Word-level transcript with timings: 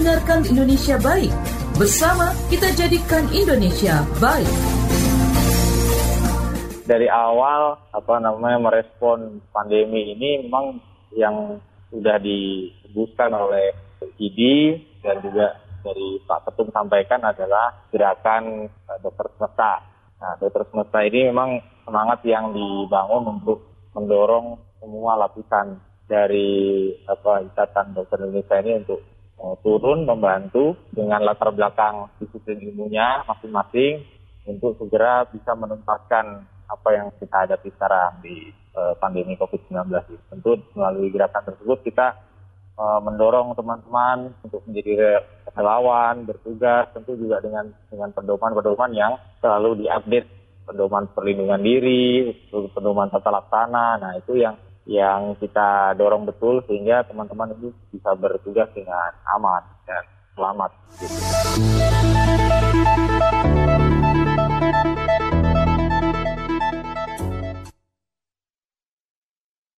mendengarkan 0.00 0.48
Indonesia 0.48 0.96
Baik. 0.96 1.28
Bersama 1.76 2.32
kita 2.48 2.72
jadikan 2.72 3.20
Indonesia 3.36 4.00
baik. 4.16 4.48
Dari 6.88 7.04
awal 7.04 7.76
apa 7.92 8.16
namanya 8.16 8.64
merespon 8.64 9.44
pandemi 9.52 10.16
ini 10.16 10.48
memang 10.48 10.80
yang 11.12 11.60
sudah 11.92 12.16
disebutkan 12.16 13.28
oleh 13.28 13.76
ID 14.16 14.40
dan 15.04 15.20
juga 15.20 15.60
dari 15.84 16.16
Pak 16.24 16.48
Ketum 16.48 16.72
sampaikan 16.72 17.20
adalah 17.20 17.84
gerakan 17.92 18.72
uh, 18.88 18.96
dokter 19.04 19.28
semesta. 19.36 19.84
Nah, 20.16 20.32
dokter 20.40 20.64
semesta 20.72 21.04
ini 21.04 21.28
memang 21.28 21.60
semangat 21.84 22.24
yang 22.24 22.56
dibangun 22.56 23.36
untuk 23.36 23.68
mendorong 23.92 24.56
semua 24.80 25.20
lapisan 25.28 25.76
dari 26.08 26.88
apa 27.04 27.44
ikatan 27.52 27.92
dokter 27.92 28.16
Indonesia 28.24 28.56
ini 28.64 28.80
untuk 28.80 29.09
turun 29.64 30.04
membantu 30.04 30.76
dengan 30.92 31.24
latar 31.24 31.48
belakang 31.56 32.12
disiplin 32.20 32.60
ilmunya 32.60 33.24
masing-masing 33.24 34.04
untuk 34.44 34.76
segera 34.76 35.24
bisa 35.28 35.56
menuntaskan 35.56 36.44
apa 36.70 36.88
yang 36.94 37.08
kita 37.18 37.36
hadapi 37.48 37.68
sekarang 37.74 38.22
di 38.22 38.52
uh, 38.76 38.94
pandemi 39.00 39.34
COVID-19 39.34 39.90
ini. 39.90 40.18
Tentu 40.30 40.50
melalui 40.76 41.10
gerakan 41.10 41.42
tersebut 41.50 41.78
kita 41.82 42.14
uh, 42.78 43.00
mendorong 43.02 43.56
teman-teman 43.58 44.36
untuk 44.44 44.62
menjadi 44.68 45.24
relawan, 45.56 46.28
bertugas, 46.28 46.92
tentu 46.94 47.18
juga 47.18 47.42
dengan 47.42 47.74
dengan 47.90 48.14
pedoman-pedoman 48.14 48.92
yang 48.94 49.18
selalu 49.42 49.84
diupdate 49.84 50.28
pedoman 50.68 51.10
perlindungan 51.10 51.58
diri, 51.58 52.30
pedoman 52.50 53.10
tata 53.10 53.30
laksana. 53.34 53.98
Nah 53.98 54.12
itu 54.14 54.38
yang 54.38 54.54
yang 54.88 55.36
kita 55.36 55.92
dorong 55.98 56.24
betul 56.24 56.64
sehingga 56.64 57.04
teman-teman 57.04 57.52
itu 57.58 57.74
bisa 57.92 58.16
bertugas 58.16 58.68
dengan 58.72 59.12
aman 59.36 59.62
dan 59.84 60.02
selamat. 60.34 60.70
Gitu. 60.98 62.69